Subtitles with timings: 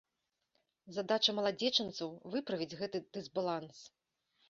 [0.95, 3.89] Задача маладзечанцаў выправіць гэты дысбаланс.